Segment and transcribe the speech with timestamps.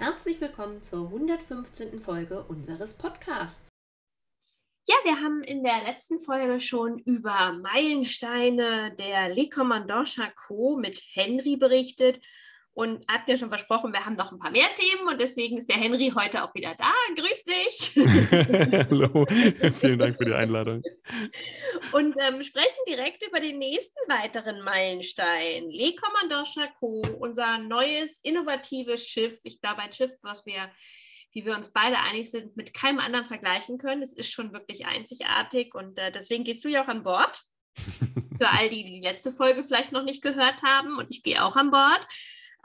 [0.00, 2.00] Herzlich willkommen zur 115.
[2.00, 3.68] Folge unseres Podcasts.
[4.86, 11.02] Ja, wir haben in der letzten Folge schon über Meilensteine der Le Commandant Charcot mit
[11.14, 12.22] Henry berichtet
[12.78, 15.68] und hat ja schon versprochen, wir haben noch ein paar mehr Themen und deswegen ist
[15.68, 16.92] der Henry heute auch wieder da.
[17.16, 17.90] Grüß dich.
[18.88, 19.26] Hallo,
[19.72, 20.84] vielen Dank für die Einladung.
[21.90, 25.68] Und ähm, sprechen direkt über den nächsten weiteren Meilenstein.
[25.70, 29.40] Le Commandant Charcot, unser neues, innovatives Schiff.
[29.42, 30.70] Ich glaube, ein Schiff, was wir,
[31.32, 34.02] wie wir uns beide einig sind, mit keinem anderen vergleichen können.
[34.02, 37.42] Es ist schon wirklich einzigartig und äh, deswegen gehst du ja auch an Bord.
[38.38, 41.44] Für all die, die die letzte Folge vielleicht noch nicht gehört haben und ich gehe
[41.44, 42.06] auch an Bord.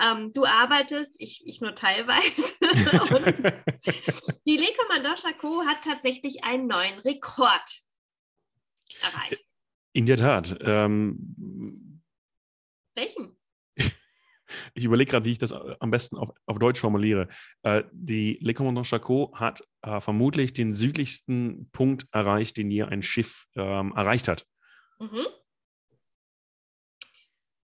[0.04, 2.42] Ähm, du arbeitest, ich, ich nur teilweise.
[4.46, 7.84] die Le Commandant Charcot hat tatsächlich einen neuen Rekord
[9.02, 9.46] erreicht.
[9.94, 10.58] In der Tat.
[10.62, 12.02] Ähm,
[12.96, 13.38] Welchen?
[14.76, 17.28] Ich überlege gerade, wie ich das am besten auf, auf Deutsch formuliere.
[17.64, 23.02] Äh, die Le Commandant Charcot hat äh, vermutlich den südlichsten Punkt erreicht, den je ein
[23.02, 24.46] Schiff ähm, erreicht hat.
[25.00, 25.26] Mhm.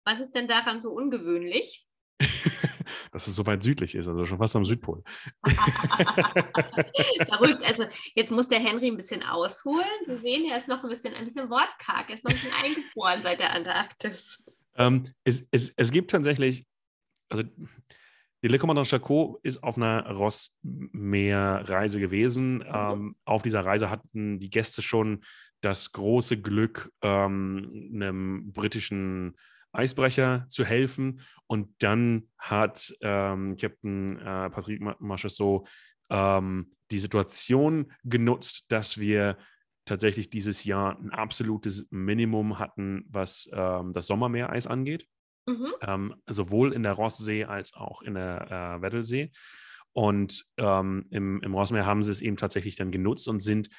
[0.07, 1.88] Was ist denn daran so ungewöhnlich?
[3.13, 5.03] dass es so weit südlich ist, also schon fast am Südpol.
[7.27, 7.65] Verrückt.
[7.65, 9.87] Also jetzt muss der Henry ein bisschen ausholen.
[10.05, 12.09] Sie sehen, er ist noch ein bisschen, ein bisschen wortkarg.
[12.09, 14.43] Er ist noch ein bisschen eingefroren seit der Antarktis.
[14.77, 16.67] Ähm, es, es, es gibt tatsächlich,
[17.29, 17.45] also
[18.43, 22.59] die Le Commandant Charcot ist auf einer Rossmeerreise gewesen.
[22.59, 22.65] Mhm.
[22.73, 25.25] Ähm, auf dieser Reise hatten die Gäste schon
[25.61, 29.35] das große Glück, ähm, einem britischen
[29.73, 31.21] Eisbrecher zu helfen.
[31.47, 35.69] Und dann hat ähm, Captain äh, Patrick Marchessault
[36.11, 39.37] ähm, die Situation genutzt, dass wir
[39.85, 45.07] tatsächlich dieses Jahr ein absolutes Minimum hatten, was ähm, das Sommermeereis angeht.
[45.47, 45.73] Mhm.
[45.81, 49.33] Ähm, sowohl in der Rosssee als auch in der äh, Weddelsee.
[49.93, 53.71] Und ähm, im, im Rossmeer haben sie es eben tatsächlich dann genutzt und sind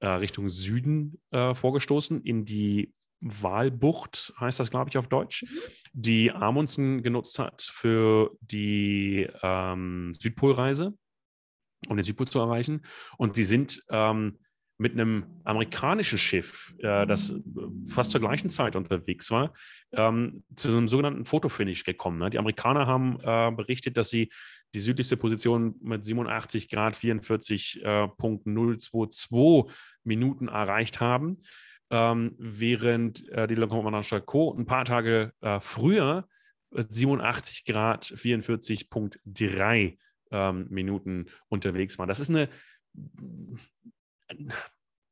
[0.00, 5.58] äh, Richtung Süden äh, vorgestoßen in die Walbucht, heißt das, glaube ich, auf Deutsch, mhm.
[5.92, 10.94] die Amundsen genutzt hat für die ähm, Südpolreise,
[11.88, 12.82] um den Südpol zu erreichen.
[13.16, 14.38] Und sie sind ähm,
[14.78, 17.34] mit einem amerikanischen Schiff, äh, das
[17.88, 19.52] fast zur gleichen Zeit unterwegs war,
[19.92, 22.18] ähm, zu so einem sogenannten Fotofinish gekommen.
[22.18, 22.30] Ne?
[22.30, 24.30] Die Amerikaner haben äh, berichtet, dass sie
[24.74, 29.70] die südlichste Position mit 87 Grad 44.022 äh,
[30.04, 31.40] Minuten erreicht haben
[31.90, 36.28] ähm, während äh, die Commandant Charcot ein paar Tage äh, früher
[36.70, 39.98] 87 äh, Grad 44.3
[40.30, 42.06] ähm, Minuten unterwegs war.
[42.06, 42.48] Das ist eine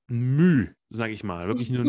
[0.08, 1.84] Mühe, sage ich mal, wirklich eine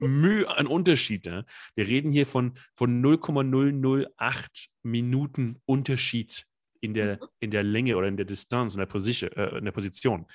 [0.00, 1.26] Mühe an Unterschied.
[1.26, 1.44] Ne?
[1.74, 6.46] Wir reden hier von, von 0,008 Minuten Unterschied
[6.80, 7.28] in der, mhm.
[7.40, 9.32] in der Länge oder in der Distanz, in der, Position.
[9.32, 10.26] Äh, in der Position.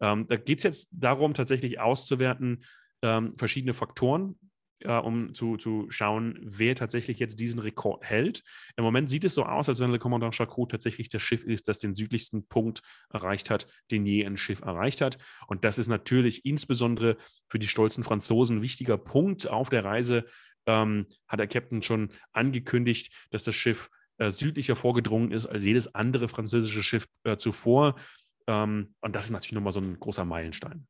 [0.00, 2.64] Ähm, da geht es jetzt darum, tatsächlich auszuwerten,
[3.06, 4.36] ähm, verschiedene Faktoren,
[4.80, 8.42] äh, um zu, zu schauen, wer tatsächlich jetzt diesen Rekord hält.
[8.76, 11.68] Im Moment sieht es so aus, als wenn Le Commandant Charcot tatsächlich das Schiff ist,
[11.68, 15.18] das den südlichsten Punkt erreicht hat, den je ein Schiff erreicht hat.
[15.46, 17.16] Und das ist natürlich insbesondere
[17.48, 20.26] für die stolzen Franzosen ein wichtiger Punkt auf der Reise.
[20.66, 23.88] Ähm, hat der Captain schon angekündigt, dass das Schiff
[24.18, 27.94] äh, südlicher vorgedrungen ist als jedes andere französische Schiff äh, zuvor.
[28.46, 30.86] Ähm, und das ist natürlich nochmal so ein großer Meilenstein.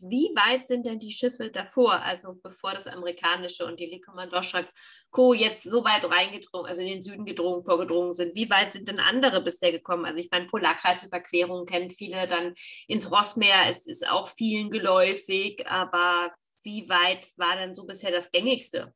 [0.00, 4.68] Wie weit sind denn die Schiffe davor, also bevor das amerikanische und die Commandant
[5.10, 5.34] Co.
[5.34, 8.34] jetzt so weit reingedrungen, also in den Süden gedrungen, vorgedrungen sind?
[8.36, 10.04] Wie weit sind denn andere bisher gekommen?
[10.04, 12.54] Also ich meine, Polarkreisüberquerung kennen viele, dann
[12.86, 18.30] ins Rossmeer es ist auch vielen geläufig, aber wie weit war denn so bisher das
[18.30, 18.94] gängigste?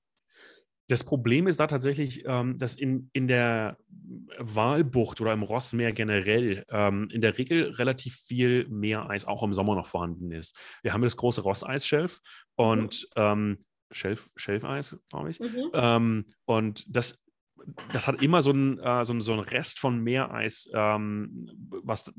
[0.92, 3.78] Das Problem ist da tatsächlich, ähm, dass in, in der
[4.36, 9.74] Walbucht oder im Rossmeer generell ähm, in der Regel relativ viel Meereis auch im Sommer
[9.74, 10.54] noch vorhanden ist.
[10.82, 12.20] Wir haben das große Rosseisschelf
[12.56, 13.22] und mhm.
[13.22, 15.40] ähm, Schelf, Schelfeis, glaube ich.
[15.40, 15.70] Mhm.
[15.72, 17.24] Ähm, und das,
[17.94, 21.48] das hat immer so einen äh, so so ein Rest von Meereis, ähm,
[21.84, 22.12] was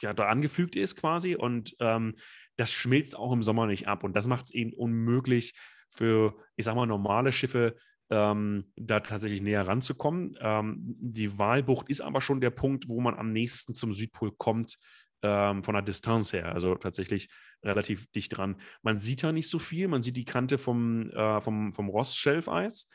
[0.00, 1.34] ja da angefügt ist quasi.
[1.34, 2.14] Und ähm,
[2.56, 4.04] das schmilzt auch im Sommer nicht ab.
[4.04, 5.54] Und das macht es eben unmöglich,
[5.94, 7.76] für, ich sag mal, normale Schiffe
[8.10, 10.36] ähm, da tatsächlich näher ranzukommen.
[10.40, 14.78] Ähm, die Walbucht ist aber schon der Punkt, wo man am nächsten zum Südpol kommt,
[15.22, 17.28] ähm, von der Distanz her, also tatsächlich
[17.62, 18.56] relativ dicht dran.
[18.82, 22.88] Man sieht da nicht so viel, man sieht die Kante vom, äh, vom, vom Ross-Schelfeis.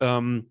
[0.00, 0.50] Ähm,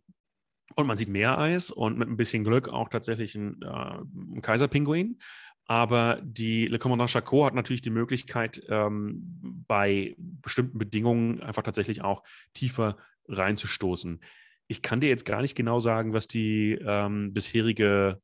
[0.75, 5.19] und man sieht Meereis und mit ein bisschen Glück auch tatsächlich ein, äh, Kaiserpinguin.
[5.65, 12.03] Aber die Le Commandant Charcot hat natürlich die Möglichkeit, ähm, bei bestimmten Bedingungen einfach tatsächlich
[12.03, 12.23] auch
[12.53, 14.21] tiefer reinzustoßen.
[14.67, 18.21] Ich kann dir jetzt gar nicht genau sagen, was die ähm, bisherige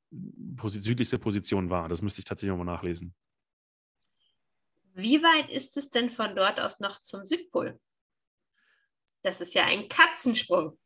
[0.58, 1.88] posi südlichste Position war.
[1.90, 3.14] Das müsste ich tatsächlich nochmal nachlesen.
[4.94, 7.80] Wie weit ist es denn von dort aus noch zum Südpol?
[9.22, 10.78] Das ist ja ein Katzensprung.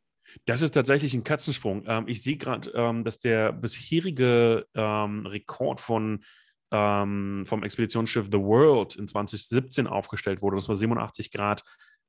[0.44, 1.84] Das ist tatsächlich ein Katzensprung.
[1.86, 6.24] Ähm, ich sehe gerade, ähm, dass der bisherige ähm, Rekord von,
[6.74, 10.56] ähm, vom Expeditionsschiff The World in 2017 aufgestellt wurde.
[10.56, 11.62] Das war 87 Grad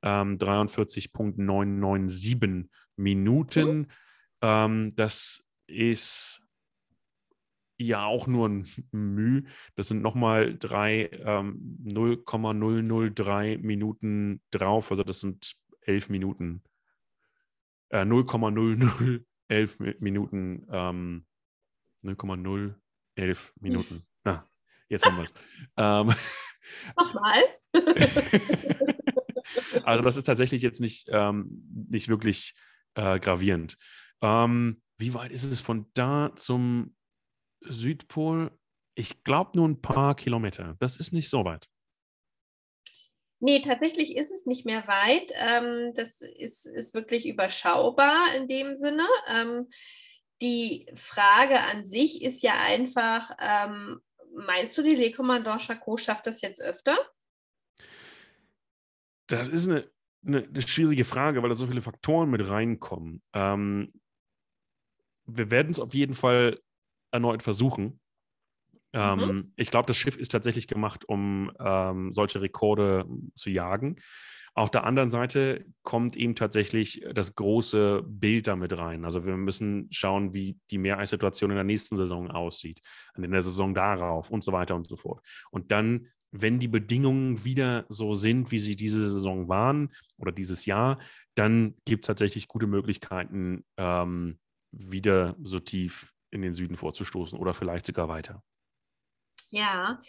[0.03, 3.87] 43.997 ähm, Minuten.
[4.41, 4.95] Mhm.
[4.95, 6.41] das ist
[7.77, 9.43] ja auch nur ein Mühe.
[9.75, 14.91] Das sind nochmal drei, ähm, 0,003 Minuten drauf.
[14.91, 16.63] Also das sind elf Minuten
[17.89, 21.25] äh, 0,0011 Minuten, ähm,
[22.01, 24.05] 0,011 Minuten.
[24.89, 25.33] Jetzt haben wir es.
[25.77, 26.13] ähm,
[26.97, 27.43] Nochmal.
[29.83, 32.55] also das ist tatsächlich jetzt nicht, ähm, nicht wirklich
[32.95, 33.77] äh, gravierend.
[34.21, 36.95] Ähm, wie weit ist es von da zum
[37.61, 38.51] Südpol?
[38.95, 40.75] Ich glaube nur ein paar Kilometer.
[40.79, 41.67] Das ist nicht so weit.
[43.39, 45.31] Nee, tatsächlich ist es nicht mehr weit.
[45.35, 49.05] Ähm, das ist, ist wirklich überschaubar in dem Sinne.
[49.27, 49.67] Ähm,
[50.41, 53.99] die Frage an sich ist ja einfach, ähm,
[54.35, 56.97] meinst du, die Le Commandant Charcot schafft das jetzt öfter?
[59.27, 59.89] Das ist eine,
[60.25, 63.21] eine, eine, schwierige Frage, weil da so viele Faktoren mit reinkommen.
[63.33, 63.91] Ähm,
[65.25, 66.59] wir werden es auf jeden Fall
[67.11, 67.99] erneut versuchen.
[68.93, 68.99] Mhm.
[69.01, 73.05] Ähm, ich glaube, das Schiff ist tatsächlich gemacht, um ähm, solche Rekorde
[73.35, 73.95] zu jagen.
[74.57, 79.03] Auf der anderen Seite kommt eben tatsächlich das große Bild damit rein.
[79.03, 82.79] Also wir müssen schauen, wie die Meereissituation in der nächsten Saison aussieht,
[83.17, 85.21] in der Saison darauf und so weiter und so fort.
[85.51, 90.65] Und dann, wenn die Bedingungen wieder so sind, wie sie diese Saison waren oder dieses
[90.65, 90.99] Jahr,
[91.35, 94.39] dann gibt es tatsächlich gute Möglichkeiten, ähm,
[94.71, 98.41] wieder so tief in den Süden vorzustoßen oder vielleicht sogar weiter.
[99.55, 100.01] Ja,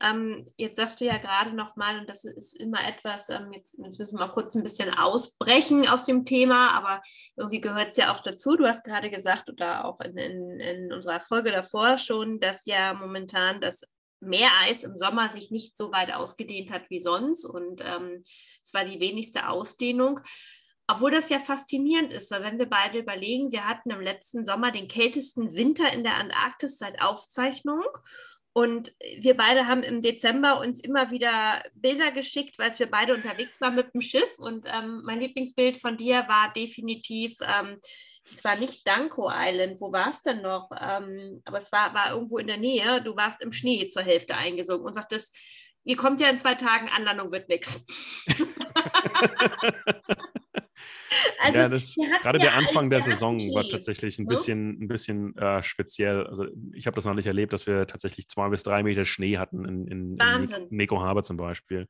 [0.00, 4.00] ähm, jetzt sagst du ja gerade nochmal, und das ist immer etwas, ähm, jetzt, jetzt,
[4.00, 7.00] müssen wir mal kurz ein bisschen ausbrechen aus dem Thema, aber
[7.36, 8.56] irgendwie gehört es ja auch dazu.
[8.56, 12.92] Du hast gerade gesagt, oder auch in, in, in unserer Folge davor schon, dass ja
[12.92, 13.84] momentan das
[14.18, 18.24] Meereis im Sommer sich nicht so weit ausgedehnt hat wie sonst und ähm,
[18.64, 20.18] es war die wenigste Ausdehnung.
[20.88, 24.72] Obwohl das ja faszinierend ist, weil wenn wir beide überlegen, wir hatten im letzten Sommer
[24.72, 27.84] den kältesten Winter in der Antarktis seit Aufzeichnung
[28.52, 33.60] und wir beide haben im Dezember uns immer wieder Bilder geschickt, weil wir beide unterwegs
[33.60, 34.38] waren mit dem Schiff.
[34.38, 37.78] Und ähm, mein Lieblingsbild von dir war definitiv, ähm,
[38.30, 40.70] es war nicht Danko Island, wo war es denn noch?
[40.78, 43.00] Ähm, aber es war, war irgendwo in der Nähe.
[43.02, 45.36] Du warst im Schnee zur Hälfte eingesunken und sagtest,
[45.84, 47.86] ihr kommt ja in zwei Tagen, Anlandung wird nichts.
[51.40, 54.28] Also, ja, das, gerade der Anfang der Saison war tatsächlich ein ne?
[54.28, 56.26] bisschen, ein bisschen äh, speziell.
[56.26, 59.38] Also ich habe das noch nicht erlebt, dass wir tatsächlich zwei bis drei Meter Schnee
[59.38, 61.86] hatten in, in, in Neko Harbor zum Beispiel.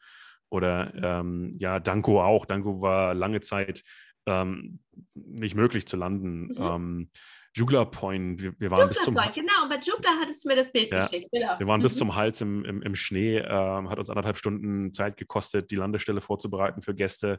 [0.51, 2.47] Oder ähm, ja, Danko auch.
[2.47, 3.83] Danko war lange Zeit
[4.27, 4.81] ähm,
[5.15, 6.49] nicht möglich zu landen.
[6.49, 6.57] Mhm.
[6.59, 7.11] Ähm,
[7.55, 8.43] Jugla Point.
[8.43, 9.69] Wir, wir waren Jugla bis zum Point, genau.
[9.69, 11.29] Bei Jugla hattest du mir das Bild ja, geschickt.
[11.33, 11.59] Genau.
[11.59, 11.83] Wir waren mhm.
[11.83, 13.39] bis zum Hals im, im, im Schnee.
[13.39, 17.39] Ähm, hat uns anderthalb Stunden Zeit gekostet, die Landestelle vorzubereiten für Gäste,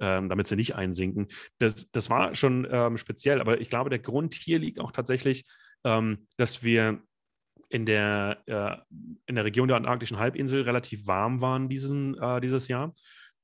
[0.00, 1.28] ähm, damit sie nicht einsinken.
[1.58, 3.40] Das, das war schon ähm, speziell.
[3.40, 5.44] Aber ich glaube, der Grund hier liegt auch tatsächlich,
[5.84, 7.00] ähm, dass wir
[7.68, 8.76] in der, äh,
[9.26, 12.94] in der Region der antarktischen Halbinsel relativ warm waren diesen, äh, dieses Jahr,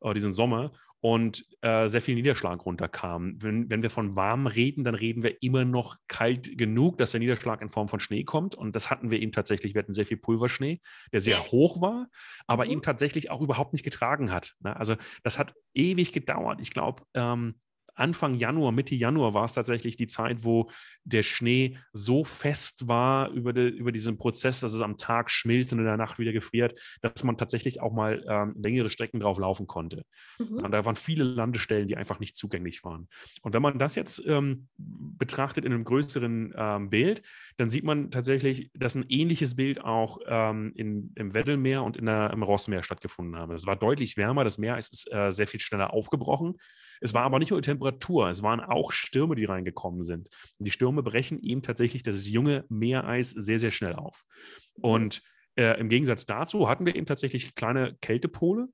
[0.00, 3.40] äh, diesen Sommer und äh, sehr viel Niederschlag runterkam.
[3.42, 7.20] Wenn, wenn wir von warm reden, dann reden wir immer noch kalt genug, dass der
[7.20, 8.54] Niederschlag in Form von Schnee kommt.
[8.54, 9.74] Und das hatten wir eben tatsächlich.
[9.74, 10.80] Wir hatten sehr viel Pulverschnee,
[11.12, 12.08] der sehr hoch war,
[12.46, 12.70] aber mhm.
[12.72, 14.54] eben tatsächlich auch überhaupt nicht getragen hat.
[14.60, 14.74] Ne?
[14.76, 16.60] Also das hat ewig gedauert.
[16.60, 17.56] Ich glaube, ähm,
[17.96, 20.70] Anfang Januar, Mitte Januar war es tatsächlich die Zeit, wo
[21.04, 25.72] der Schnee so fest war über, de, über diesen Prozess, dass es am Tag schmilzt
[25.72, 29.38] und in der Nacht wieder gefriert, dass man tatsächlich auch mal ähm, längere Strecken drauf
[29.38, 30.04] laufen konnte.
[30.38, 30.64] Mhm.
[30.64, 33.08] Und da waren viele Landestellen, die einfach nicht zugänglich waren.
[33.42, 37.22] Und wenn man das jetzt ähm, betrachtet in einem größeren ähm, Bild,
[37.56, 42.06] dann sieht man tatsächlich, dass ein ähnliches Bild auch ähm, in, im Weddellmeer und in
[42.06, 43.50] der, im Rossmeer stattgefunden hat.
[43.50, 46.56] Es war deutlich wärmer, das Meer ist äh, sehr viel schneller aufgebrochen.
[47.00, 50.28] Es war aber nicht nur die Temperatur, es waren auch Stürme, die reingekommen sind.
[50.58, 54.24] Und die Stürme brechen eben tatsächlich das junge Meereis sehr, sehr schnell auf.
[54.74, 55.22] Und
[55.56, 58.68] äh, im Gegensatz dazu hatten wir eben tatsächlich kleine Kältepole.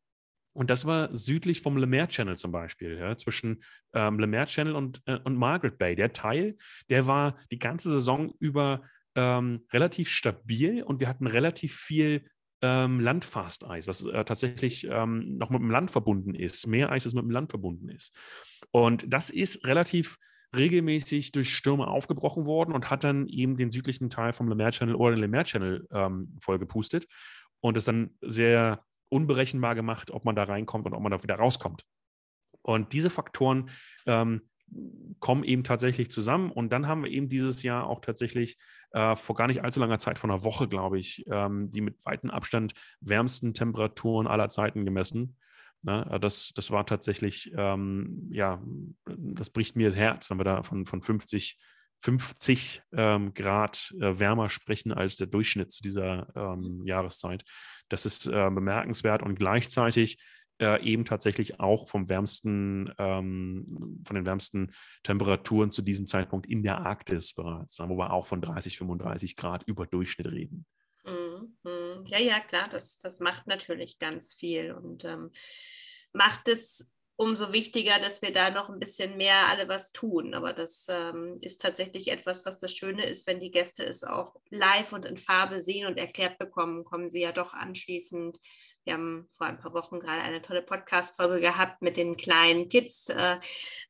[0.54, 3.62] Und das war südlich vom Lemaire Channel zum Beispiel, ja, zwischen
[3.94, 5.94] ähm, Lemaire Channel und, äh, und Margaret Bay.
[5.96, 6.56] Der Teil,
[6.90, 8.82] der war die ganze Saison über
[9.14, 12.26] ähm, relativ stabil und wir hatten relativ viel
[12.62, 16.66] ähm, Landfasteis, was äh, tatsächlich ähm, noch mit dem Land verbunden ist.
[16.66, 18.16] Mehr Eis, das mit dem Land verbunden ist.
[18.70, 20.18] Und das ist relativ
[20.56, 24.94] regelmäßig durch Stürme aufgebrochen worden und hat dann eben den südlichen Teil vom Lemaire Channel
[24.94, 27.06] oder den Lemaire Channel ähm, vollgepustet
[27.60, 31.36] und es dann sehr unberechenbar gemacht, ob man da reinkommt und ob man da wieder
[31.36, 31.84] rauskommt.
[32.62, 33.70] Und diese Faktoren
[34.06, 34.42] ähm,
[35.20, 36.50] kommen eben tatsächlich zusammen.
[36.50, 38.58] Und dann haben wir eben dieses Jahr auch tatsächlich
[38.92, 41.96] äh, vor gar nicht allzu langer Zeit, vor einer Woche, glaube ich, ähm, die mit
[42.04, 45.36] weitem Abstand wärmsten Temperaturen aller Zeiten gemessen.
[45.82, 46.20] Na, ne?
[46.20, 48.62] das, das war tatsächlich, ähm, ja,
[49.06, 51.58] das bricht mir das Herz, wenn wir da von, von 50,
[52.02, 57.44] 50 ähm, Grad äh, wärmer sprechen als der Durchschnitt dieser ähm, Jahreszeit.
[57.88, 60.18] Das ist äh, bemerkenswert und gleichzeitig
[60.62, 63.66] äh, eben tatsächlich auch vom wärmsten, ähm,
[64.06, 68.40] von den wärmsten Temperaturen zu diesem Zeitpunkt in der Arktis bereits, wo wir auch von
[68.40, 70.64] 30, 35 Grad über Durchschnitt reden.
[71.04, 72.06] Mhm, mhm.
[72.06, 75.30] Ja, ja, klar, das, das macht natürlich ganz viel und ähm,
[76.12, 80.34] macht es umso wichtiger, dass wir da noch ein bisschen mehr alle was tun.
[80.34, 84.36] Aber das ähm, ist tatsächlich etwas, was das Schöne ist, wenn die Gäste es auch
[84.50, 88.38] live und in Farbe sehen und erklärt bekommen, kommen sie ja doch anschließend
[88.84, 93.08] wir haben vor ein paar Wochen gerade eine tolle Podcast-Folge gehabt mit den kleinen Kids
[93.08, 93.38] äh,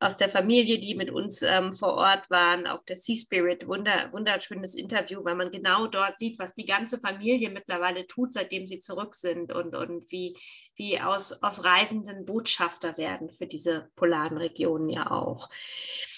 [0.00, 3.66] aus der Familie, die mit uns ähm, vor Ort waren auf der Sea Spirit.
[3.66, 8.66] Wunder, wunderschönes Interview, weil man genau dort sieht, was die ganze Familie mittlerweile tut, seitdem
[8.66, 10.36] sie zurück sind und, und wie,
[10.74, 15.48] wie aus, aus Reisenden Botschafter werden für diese polaren Regionen ja auch.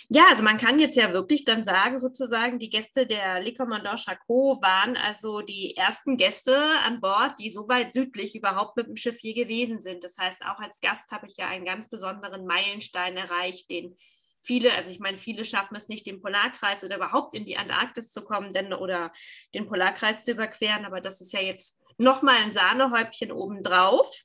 [0.09, 4.01] Ja, also man kann jetzt ja wirklich dann sagen, sozusagen, die Gäste der Le Commandant
[4.01, 8.97] Charcot waren also die ersten Gäste an Bord, die so weit südlich überhaupt mit dem
[8.97, 10.05] Schiff je gewesen sind.
[10.05, 13.97] Das heißt, auch als Gast habe ich ja einen ganz besonderen Meilenstein erreicht, den
[14.45, 18.11] viele, also ich meine, viele schaffen es nicht, den Polarkreis oder überhaupt in die Antarktis
[18.11, 19.11] zu kommen, denn oder
[19.55, 24.23] den Polarkreis zu überqueren, aber das ist ja jetzt nochmal ein Sahnehäubchen obendrauf.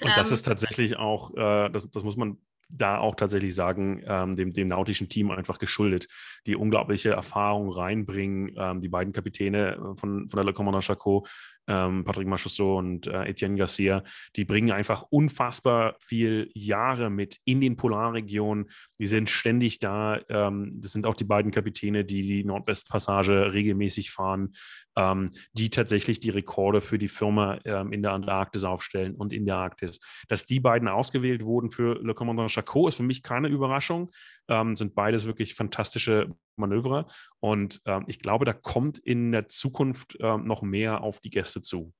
[0.00, 2.38] Und das ähm, ist tatsächlich auch, äh, das, das muss man
[2.68, 6.06] da auch tatsächlich sagen, ähm, dem, dem nautischen Team einfach geschuldet,
[6.46, 8.54] die unglaubliche Erfahrung reinbringen.
[8.56, 11.28] Ähm, die beiden Kapitäne äh, von, von der Le Commandant Charcot,
[11.68, 14.02] ähm, Patrick Machusso und äh, Etienne Garcia,
[14.36, 18.70] die bringen einfach unfassbar viel Jahre mit in den Polarregionen.
[18.98, 20.20] Die sind ständig da.
[20.28, 24.54] Ähm, das sind auch die beiden Kapitäne, die die Nordwestpassage regelmäßig fahren,
[24.96, 29.44] ähm, die tatsächlich die Rekorde für die Firma ähm, in der Antarktis aufstellen und in
[29.44, 30.00] der Arktis.
[30.28, 34.10] Dass die beiden ausgewählt wurden für Le Commandant Charcot, ist für mich keine Überraschung.
[34.48, 37.06] Ähm, sind beides wirklich fantastische Manöver.
[37.40, 41.60] Und ähm, ich glaube, da kommt in der Zukunft ähm, noch mehr auf die Gäste
[41.62, 41.92] zu.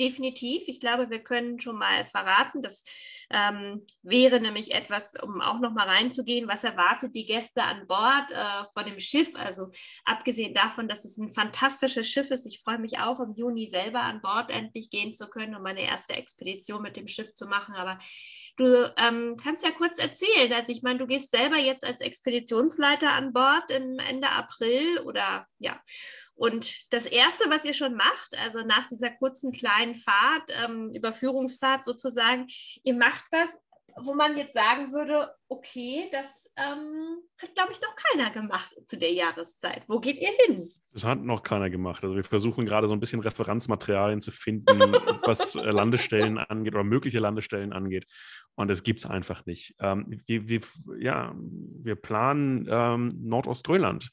[0.00, 0.64] Definitiv.
[0.66, 2.84] Ich glaube, wir können schon mal verraten, das
[3.30, 8.28] ähm, wäre nämlich etwas, um auch noch mal reinzugehen, was erwartet die Gäste an Bord
[8.32, 9.36] äh, von dem Schiff.
[9.36, 9.70] Also
[10.04, 14.00] abgesehen davon, dass es ein fantastisches Schiff ist, ich freue mich auch im Juni selber
[14.00, 17.76] an Bord endlich gehen zu können, um meine erste Expedition mit dem Schiff zu machen.
[17.76, 18.00] Aber
[18.56, 20.52] du ähm, kannst ja kurz erzählen.
[20.52, 25.46] Also ich meine, du gehst selber jetzt als Expeditionsleiter an Bord im Ende April oder
[25.58, 25.80] ja.
[26.34, 31.84] Und das Erste, was ihr schon macht, also nach dieser kurzen kleinen Fahrt, ähm, Überführungsfahrt
[31.84, 32.48] sozusagen,
[32.82, 33.58] ihr macht was,
[34.02, 38.98] wo man jetzt sagen würde, okay, das ähm, hat, glaube ich, noch keiner gemacht zu
[38.98, 39.84] der Jahreszeit.
[39.86, 40.68] Wo geht ihr hin?
[40.92, 42.02] Das hat noch keiner gemacht.
[42.04, 44.66] Also wir versuchen gerade so ein bisschen Referenzmaterialien zu finden,
[45.26, 48.06] was äh, Landestellen angeht oder mögliche Landestellen angeht.
[48.54, 49.74] Und das gibt es einfach nicht.
[49.80, 50.60] Ähm, wir, wir,
[50.98, 54.10] ja, wir planen ähm, Nordostgrönland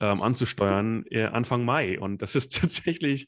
[0.00, 1.98] ähm, anzusteuern äh, Anfang Mai.
[1.98, 3.26] Und das ist tatsächlich.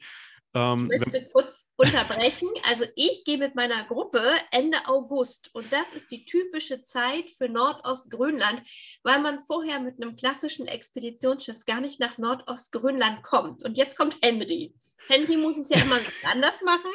[0.53, 2.49] Ähm, ich möchte kurz unterbrechen.
[2.69, 7.49] Also ich gehe mit meiner Gruppe Ende August und das ist die typische Zeit für
[7.49, 8.63] Nordostgrönland,
[9.05, 13.63] weil man vorher mit einem klassischen Expeditionsschiff gar nicht nach Nordostgrönland kommt.
[13.65, 14.75] Und jetzt kommt Henry.
[15.09, 15.99] Henry muss es ja immer
[16.33, 16.91] anders machen.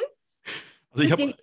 [0.90, 1.34] Also ich habe ich,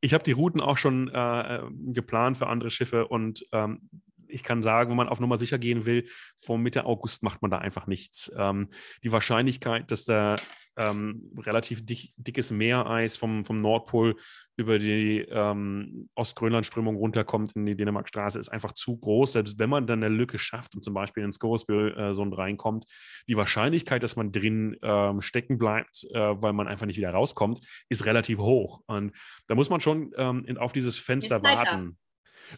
[0.00, 3.88] ich hab die Routen auch schon äh, äh, geplant für andere Schiffe und ähm,
[4.28, 7.50] ich kann sagen, wenn man auf Nummer sicher gehen will, vor Mitte August macht man
[7.50, 8.32] da einfach nichts.
[8.36, 8.68] Ähm,
[9.02, 10.36] die Wahrscheinlichkeit, dass da
[10.76, 14.16] ähm, relativ dick, dickes Meereis vom, vom Nordpol
[14.56, 19.32] über die ähm, Ostgrönlandströmung runterkommt in die Dänemarkstraße, ist einfach zu groß.
[19.32, 22.84] Selbst wenn man dann eine Lücke schafft und zum Beispiel ins Scoresby-Sund äh, reinkommt,
[23.26, 27.60] die Wahrscheinlichkeit, dass man drin ähm, stecken bleibt, äh, weil man einfach nicht wieder rauskommt,
[27.88, 28.82] ist relativ hoch.
[28.86, 29.12] Und
[29.46, 31.98] da muss man schon ähm, in, auf dieses Fenster warten.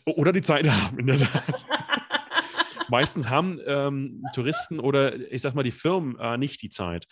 [0.04, 1.45] Oder die Zeit haben, in der Tat.
[2.88, 7.07] Meistens haben ähm, Touristen oder ich sag mal die Firmen äh, nicht die Zeit.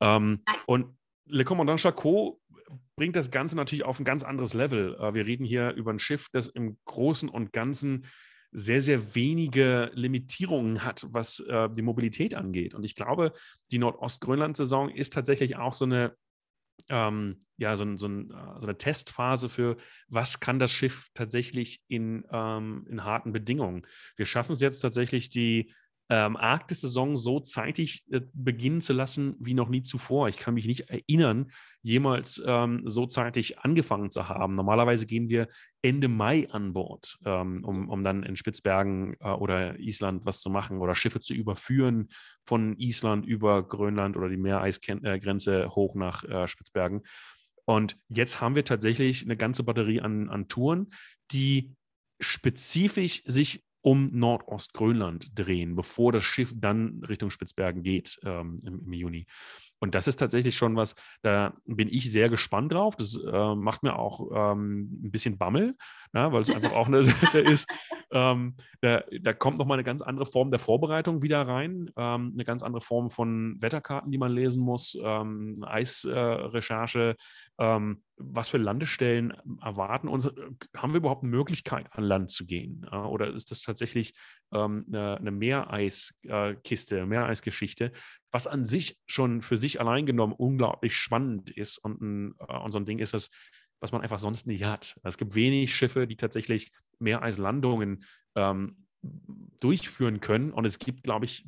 [0.00, 2.38] Ähm, und Le Commandant Charcot
[2.96, 4.96] bringt das Ganze natürlich auf ein ganz anderes Level.
[4.96, 8.06] Äh, wir reden hier über ein Schiff, das im Großen und Ganzen
[8.52, 12.74] sehr, sehr wenige Limitierungen hat, was äh, die Mobilität angeht.
[12.74, 13.32] Und ich glaube,
[13.70, 16.14] die Nordostgrönland-Saison ist tatsächlich auch so eine,
[16.88, 18.26] ähm, ja, so, so, äh,
[18.58, 19.76] so, eine Testphase für,
[20.08, 23.86] was kann das Schiff tatsächlich in, ähm, in harten Bedingungen.
[24.16, 25.72] Wir schaffen es jetzt tatsächlich, die
[26.12, 30.28] ähm, Arktis-Saison so zeitig äh, beginnen zu lassen wie noch nie zuvor.
[30.28, 31.50] Ich kann mich nicht erinnern,
[31.80, 34.54] jemals ähm, so zeitig angefangen zu haben.
[34.54, 35.48] Normalerweise gehen wir
[35.80, 40.50] Ende Mai an Bord, ähm, um, um dann in Spitzbergen äh, oder Island was zu
[40.50, 42.10] machen oder Schiffe zu überführen
[42.44, 47.04] von Island über Grönland oder die Meereisgrenze hoch nach äh, Spitzbergen.
[47.64, 50.90] Und jetzt haben wir tatsächlich eine ganze Batterie an, an Touren,
[51.30, 51.74] die
[52.20, 58.92] spezifisch sich um Nordostgrönland drehen, bevor das Schiff dann Richtung Spitzbergen geht ähm, im, im,
[58.92, 59.26] Juni.
[59.82, 62.94] Und das ist tatsächlich schon was, da bin ich sehr gespannt drauf.
[62.94, 65.74] Das äh, macht mir auch ähm, ein bisschen Bammel,
[66.14, 67.68] ja, weil es einfach auch eine Sache ist,
[68.12, 72.44] ähm, da, da, kommt nochmal eine ganz andere Form der Vorbereitung wieder rein, ähm, eine
[72.44, 77.16] ganz andere Form von Wetterkarten, die man lesen muss, ähm, Eisrecherche,
[77.58, 77.80] äh,
[78.18, 80.30] was für Landestellen erwarten uns?
[80.76, 82.86] Haben wir überhaupt eine Möglichkeit, an Land zu gehen?
[82.88, 84.14] Oder ist das tatsächlich
[84.52, 87.90] ähm, eine, eine Meereiskiste, Meereisgeschichte,
[88.32, 92.72] was an sich schon für sich allein genommen unglaublich spannend ist und, ein, äh, und
[92.72, 93.30] so ein Ding ist, das,
[93.80, 94.98] was man einfach sonst nicht hat.
[95.04, 98.86] Es gibt wenig Schiffe, die tatsächlich Meereislandungen ähm,
[99.60, 101.46] durchführen können und es gibt, glaube ich,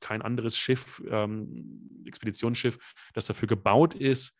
[0.00, 2.78] kein anderes Schiff, ähm, Expeditionsschiff,
[3.14, 4.34] das dafür gebaut ist,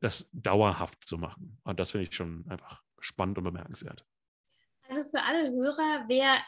[0.00, 1.58] das dauerhaft zu machen.
[1.64, 4.04] Und das finde ich schon einfach spannend und bemerkenswert.
[4.88, 6.38] Also für alle Hörer, wer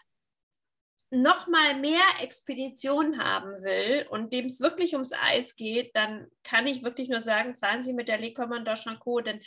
[1.10, 6.68] noch mal mehr Expeditionen haben will und dem es wirklich ums Eis geht, dann kann
[6.68, 9.40] ich wirklich nur sagen, fahren Sie mit der Le Commandant Chanco, denn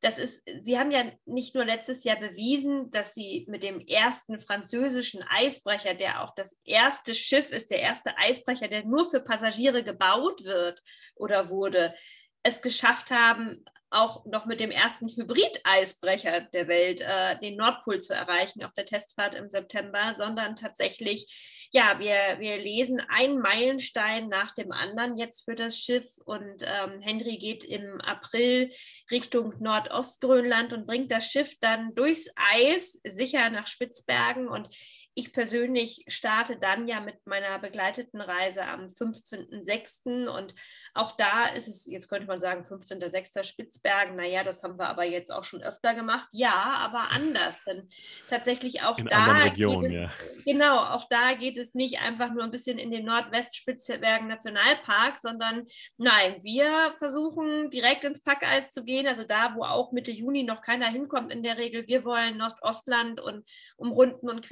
[0.00, 4.38] das ist, Sie haben ja nicht nur letztes Jahr bewiesen, dass Sie mit dem ersten
[4.38, 9.82] französischen Eisbrecher, der auch das erste Schiff ist, der erste Eisbrecher, der nur für Passagiere
[9.82, 10.82] gebaut wird
[11.14, 11.94] oder wurde,
[12.42, 13.64] es geschafft haben,
[13.96, 18.84] auch noch mit dem ersten Hybrid-Eisbrecher der Welt äh, den Nordpol zu erreichen auf der
[18.84, 25.44] Testfahrt im September, sondern tatsächlich, ja, wir, wir lesen einen Meilenstein nach dem anderen jetzt
[25.44, 28.70] für das Schiff und ähm, Henry geht im April
[29.10, 34.68] Richtung Nordostgrönland und bringt das Schiff dann durchs Eis sicher nach Spitzbergen und
[35.18, 40.28] ich persönlich starte dann ja mit meiner begleiteten Reise am 15.06.
[40.28, 40.54] und
[40.92, 43.42] auch da ist es, jetzt könnte man sagen, 15.06.
[43.42, 46.28] Spitzbergen, naja, das haben wir aber jetzt auch schon öfter gemacht.
[46.32, 47.88] Ja, aber anders, denn
[48.28, 50.10] tatsächlich auch in da Regionen, geht es, ja.
[50.44, 55.64] genau, auch da geht es nicht einfach nur ein bisschen in den Nordwestspitzbergen Nationalpark, sondern
[55.96, 60.60] nein, wir versuchen direkt ins Packeis zu gehen, also da, wo auch Mitte Juni noch
[60.60, 61.86] keiner hinkommt in der Regel.
[61.86, 64.44] Wir wollen Nordostland und umrunden und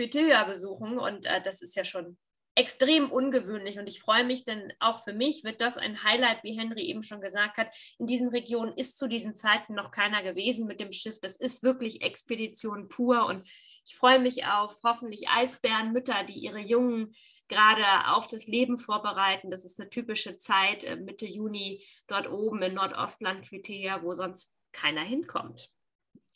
[0.55, 0.99] Quetea besuchen.
[0.99, 2.17] Und äh, das ist ja schon
[2.55, 3.79] extrem ungewöhnlich.
[3.79, 7.03] Und ich freue mich, denn auch für mich wird das ein Highlight, wie Henry eben
[7.03, 7.69] schon gesagt hat.
[7.99, 11.19] In diesen Regionen ist zu diesen Zeiten noch keiner gewesen mit dem Schiff.
[11.21, 13.27] Das ist wirklich Expedition pur.
[13.27, 13.49] Und
[13.87, 17.15] ich freue mich auf hoffentlich Eisbärenmütter, die ihre Jungen
[17.49, 19.51] gerade auf das Leben vorbereiten.
[19.51, 24.55] Das ist eine typische Zeit äh, Mitte Juni dort oben in Nordostland, Quitea, wo sonst
[24.73, 25.71] keiner hinkommt.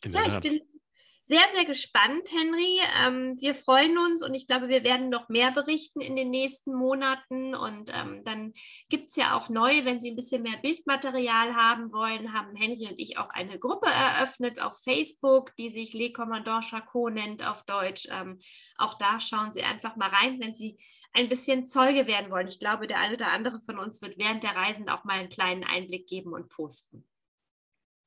[0.05, 0.61] Ja, ich bin
[1.29, 2.79] sehr, sehr gespannt, Henry.
[3.05, 6.73] Ähm, wir freuen uns und ich glaube, wir werden noch mehr berichten in den nächsten
[6.73, 7.53] Monaten.
[7.53, 8.51] Und ähm, dann
[8.89, 12.87] gibt es ja auch neu, wenn Sie ein bisschen mehr Bildmaterial haben wollen, haben Henry
[12.87, 17.63] und ich auch eine Gruppe eröffnet auf Facebook, die sich Le Commandant Charcot nennt auf
[17.63, 18.07] Deutsch.
[18.09, 18.39] Ähm,
[18.77, 20.79] auch da schauen Sie einfach mal rein, wenn Sie
[21.13, 22.47] ein bisschen Zeuge werden wollen.
[22.47, 25.29] Ich glaube, der eine oder andere von uns wird während der Reisen auch mal einen
[25.29, 27.07] kleinen Einblick geben und posten.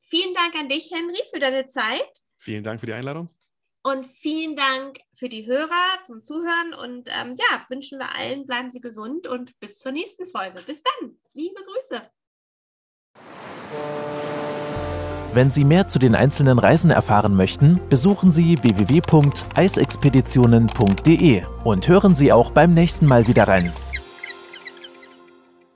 [0.01, 2.22] Vielen Dank an dich, Henry, für deine Zeit.
[2.43, 3.29] Vielen Dank für die Einladung.
[3.85, 6.75] Und vielen Dank für die Hörer zum Zuhören.
[6.75, 10.61] Und ähm, ja, wünschen wir allen, bleiben Sie gesund und bis zur nächsten Folge.
[10.67, 11.13] Bis dann.
[11.35, 12.03] Liebe Grüße.
[15.33, 22.33] Wenn Sie mehr zu den einzelnen Reisen erfahren möchten, besuchen Sie www.eisexpeditionen.de und hören Sie
[22.33, 23.73] auch beim nächsten Mal wieder rein.